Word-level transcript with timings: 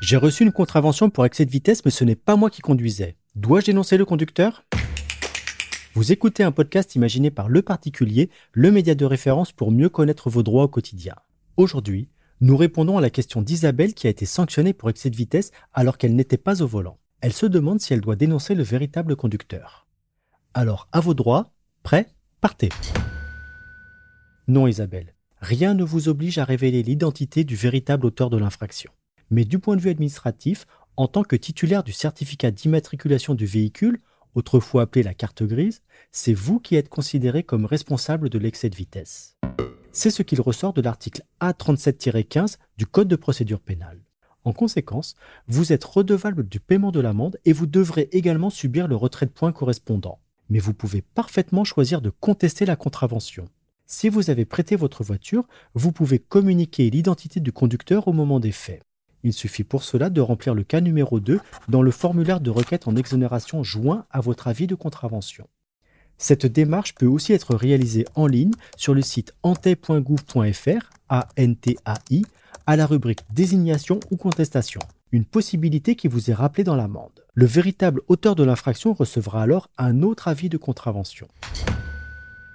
J'ai 0.00 0.16
reçu 0.16 0.44
une 0.44 0.52
contravention 0.52 1.10
pour 1.10 1.26
excès 1.26 1.44
de 1.46 1.50
vitesse, 1.50 1.84
mais 1.84 1.90
ce 1.90 2.04
n'est 2.04 2.14
pas 2.14 2.36
moi 2.36 2.48
qui 2.48 2.62
conduisais. 2.62 3.16
Dois-je 3.34 3.66
dénoncer 3.66 3.96
le 3.96 4.04
conducteur? 4.04 4.64
Vous 5.94 6.12
écoutez 6.12 6.44
un 6.44 6.52
podcast 6.52 6.94
imaginé 6.94 7.30
par 7.30 7.48
Le 7.48 7.60
Particulier, 7.62 8.30
le 8.52 8.70
média 8.70 8.94
de 8.94 9.04
référence 9.04 9.50
pour 9.50 9.72
mieux 9.72 9.88
connaître 9.88 10.30
vos 10.30 10.42
droits 10.42 10.64
au 10.64 10.68
quotidien. 10.68 11.14
Aujourd'hui, 11.56 12.08
nous 12.40 12.56
répondons 12.56 12.98
à 12.98 13.00
la 13.00 13.10
question 13.10 13.42
d'Isabelle 13.42 13.94
qui 13.94 14.06
a 14.06 14.10
été 14.10 14.26
sanctionnée 14.26 14.74
pour 14.74 14.90
excès 14.90 15.10
de 15.10 15.16
vitesse 15.16 15.50
alors 15.72 15.98
qu'elle 15.98 16.14
n'était 16.14 16.36
pas 16.36 16.62
au 16.62 16.66
volant. 16.66 16.98
Elle 17.20 17.32
se 17.32 17.46
demande 17.46 17.80
si 17.80 17.94
elle 17.94 18.02
doit 18.02 18.14
dénoncer 18.14 18.54
le 18.54 18.62
véritable 18.62 19.16
conducteur. 19.16 19.88
Alors, 20.54 20.86
à 20.92 21.00
vos 21.00 21.14
droits, 21.14 21.50
prêt, 21.82 22.06
partez. 22.40 22.68
Non, 24.48 24.68
Isabelle, 24.68 25.14
rien 25.40 25.74
ne 25.74 25.82
vous 25.82 26.08
oblige 26.08 26.38
à 26.38 26.44
révéler 26.44 26.84
l'identité 26.84 27.42
du 27.42 27.56
véritable 27.56 28.06
auteur 28.06 28.30
de 28.30 28.36
l'infraction. 28.36 28.92
Mais 29.28 29.44
du 29.44 29.58
point 29.58 29.74
de 29.74 29.80
vue 29.80 29.90
administratif, 29.90 30.66
en 30.96 31.08
tant 31.08 31.24
que 31.24 31.34
titulaire 31.34 31.82
du 31.82 31.92
certificat 31.92 32.52
d'immatriculation 32.52 33.34
du 33.34 33.44
véhicule, 33.44 34.00
autrefois 34.36 34.82
appelé 34.82 35.02
la 35.02 35.14
carte 35.14 35.42
grise, 35.42 35.82
c'est 36.12 36.32
vous 36.32 36.60
qui 36.60 36.76
êtes 36.76 36.88
considéré 36.88 37.42
comme 37.42 37.64
responsable 37.64 38.28
de 38.28 38.38
l'excès 38.38 38.70
de 38.70 38.76
vitesse. 38.76 39.36
C'est 39.90 40.10
ce 40.10 40.22
qu'il 40.22 40.40
ressort 40.40 40.74
de 40.74 40.82
l'article 40.82 41.22
A37-15 41.40 42.58
du 42.76 42.86
Code 42.86 43.08
de 43.08 43.16
procédure 43.16 43.60
pénale. 43.60 44.00
En 44.44 44.52
conséquence, 44.52 45.16
vous 45.48 45.72
êtes 45.72 45.82
redevable 45.82 46.46
du 46.46 46.60
paiement 46.60 46.92
de 46.92 47.00
l'amende 47.00 47.36
et 47.44 47.52
vous 47.52 47.66
devrez 47.66 48.08
également 48.12 48.50
subir 48.50 48.86
le 48.86 48.94
retrait 48.94 49.26
de 49.26 49.32
points 49.32 49.52
correspondant. 49.52 50.20
Mais 50.50 50.60
vous 50.60 50.72
pouvez 50.72 51.02
parfaitement 51.02 51.64
choisir 51.64 52.00
de 52.00 52.10
contester 52.10 52.64
la 52.64 52.76
contravention. 52.76 53.48
Si 53.88 54.08
vous 54.08 54.30
avez 54.30 54.44
prêté 54.44 54.74
votre 54.74 55.04
voiture, 55.04 55.46
vous 55.74 55.92
pouvez 55.92 56.18
communiquer 56.18 56.90
l'identité 56.90 57.38
du 57.38 57.52
conducteur 57.52 58.08
au 58.08 58.12
moment 58.12 58.40
des 58.40 58.50
faits. 58.50 58.82
Il 59.22 59.32
suffit 59.32 59.62
pour 59.62 59.84
cela 59.84 60.10
de 60.10 60.20
remplir 60.20 60.54
le 60.54 60.64
cas 60.64 60.80
numéro 60.80 61.20
2 61.20 61.38
dans 61.68 61.82
le 61.82 61.90
formulaire 61.92 62.40
de 62.40 62.50
requête 62.50 62.88
en 62.88 62.96
exonération 62.96 63.62
joint 63.62 64.04
à 64.10 64.20
votre 64.20 64.48
avis 64.48 64.66
de 64.66 64.74
contravention. 64.74 65.46
Cette 66.18 66.46
démarche 66.46 66.96
peut 66.96 67.06
aussi 67.06 67.32
être 67.32 67.54
réalisée 67.54 68.06
en 68.16 68.26
ligne 68.26 68.54
sur 68.76 68.92
le 68.92 69.02
site 69.02 69.34
antai.gouv.fr, 69.44 70.90
A-N-T-A-I, 71.08 72.24
à 72.66 72.76
la 72.76 72.86
rubrique 72.86 73.20
désignation 73.32 74.00
ou 74.10 74.16
contestation, 74.16 74.80
une 75.12 75.24
possibilité 75.24 75.94
qui 75.94 76.08
vous 76.08 76.30
est 76.30 76.34
rappelée 76.34 76.64
dans 76.64 76.74
l'amende. 76.74 77.24
Le 77.34 77.46
véritable 77.46 78.00
auteur 78.08 78.34
de 78.34 78.42
l'infraction 78.42 78.94
recevra 78.94 79.42
alors 79.42 79.70
un 79.78 80.02
autre 80.02 80.26
avis 80.26 80.48
de 80.48 80.56
contravention. 80.56 81.28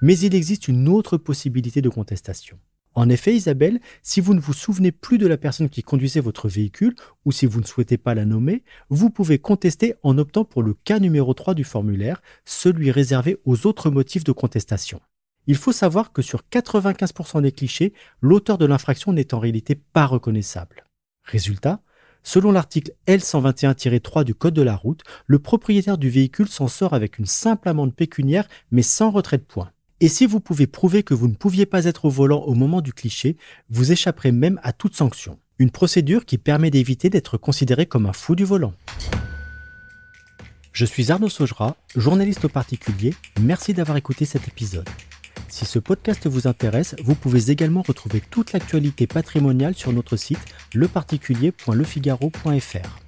Mais 0.00 0.18
il 0.18 0.34
existe 0.34 0.68
une 0.68 0.88
autre 0.88 1.16
possibilité 1.16 1.82
de 1.82 1.88
contestation. 1.88 2.58
En 2.94 3.08
effet, 3.08 3.34
Isabelle, 3.34 3.80
si 4.02 4.20
vous 4.20 4.34
ne 4.34 4.40
vous 4.40 4.52
souvenez 4.52 4.90
plus 4.90 5.18
de 5.18 5.26
la 5.26 5.36
personne 5.36 5.68
qui 5.68 5.82
conduisait 5.82 6.20
votre 6.20 6.48
véhicule 6.48 6.96
ou 7.24 7.32
si 7.32 7.46
vous 7.46 7.60
ne 7.60 7.66
souhaitez 7.66 7.96
pas 7.96 8.14
la 8.14 8.24
nommer, 8.24 8.64
vous 8.90 9.10
pouvez 9.10 9.38
contester 9.38 9.94
en 10.02 10.18
optant 10.18 10.44
pour 10.44 10.62
le 10.62 10.74
cas 10.74 10.98
numéro 10.98 11.34
3 11.34 11.54
du 11.54 11.64
formulaire, 11.64 12.22
celui 12.44 12.90
réservé 12.90 13.38
aux 13.44 13.66
autres 13.66 13.90
motifs 13.90 14.24
de 14.24 14.32
contestation. 14.32 15.00
Il 15.46 15.56
faut 15.56 15.72
savoir 15.72 16.12
que 16.12 16.22
sur 16.22 16.42
95% 16.50 17.42
des 17.42 17.52
clichés, 17.52 17.92
l'auteur 18.20 18.58
de 18.58 18.66
l'infraction 18.66 19.12
n'est 19.12 19.32
en 19.32 19.38
réalité 19.38 19.76
pas 19.76 20.06
reconnaissable. 20.06 20.84
Résultat, 21.24 21.80
selon 22.22 22.50
l'article 22.50 22.92
L121-3 23.06 24.24
du 24.24 24.34
Code 24.34 24.54
de 24.54 24.62
la 24.62 24.76
route, 24.76 25.02
le 25.26 25.38
propriétaire 25.38 25.98
du 25.98 26.10
véhicule 26.10 26.48
s'en 26.48 26.68
sort 26.68 26.94
avec 26.94 27.18
une 27.18 27.26
simple 27.26 27.68
amende 27.68 27.94
pécuniaire 27.94 28.48
mais 28.70 28.82
sans 28.82 29.10
retrait 29.10 29.38
de 29.38 29.42
points. 29.42 29.70
Et 30.00 30.08
si 30.08 30.26
vous 30.26 30.38
pouvez 30.38 30.68
prouver 30.68 31.02
que 31.02 31.14
vous 31.14 31.26
ne 31.26 31.34
pouviez 31.34 31.66
pas 31.66 31.84
être 31.84 32.04
au 32.04 32.10
volant 32.10 32.42
au 32.42 32.54
moment 32.54 32.80
du 32.80 32.92
cliché, 32.92 33.36
vous 33.68 33.90
échapperez 33.90 34.30
même 34.30 34.60
à 34.62 34.72
toute 34.72 34.94
sanction. 34.94 35.40
Une 35.58 35.72
procédure 35.72 36.24
qui 36.24 36.38
permet 36.38 36.70
d'éviter 36.70 37.10
d'être 37.10 37.36
considéré 37.36 37.86
comme 37.86 38.06
un 38.06 38.12
fou 38.12 38.36
du 38.36 38.44
volant. 38.44 38.74
Je 40.72 40.84
suis 40.84 41.10
Arnaud 41.10 41.28
Saugera, 41.28 41.76
journaliste 41.96 42.44
au 42.44 42.48
particulier. 42.48 43.12
Merci 43.40 43.74
d'avoir 43.74 43.96
écouté 43.96 44.24
cet 44.24 44.46
épisode. 44.46 44.88
Si 45.48 45.64
ce 45.64 45.80
podcast 45.80 46.28
vous 46.28 46.46
intéresse, 46.46 46.94
vous 47.02 47.16
pouvez 47.16 47.50
également 47.50 47.82
retrouver 47.82 48.20
toute 48.20 48.52
l'actualité 48.52 49.08
patrimoniale 49.08 49.74
sur 49.74 49.92
notre 49.92 50.16
site 50.16 50.38
leparticulier.lefigaro.fr. 50.74 53.07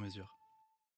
mesure. 0.01 0.40